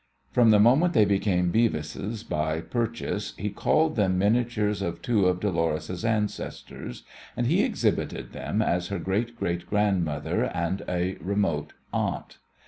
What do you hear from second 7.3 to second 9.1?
and he exhibited them as her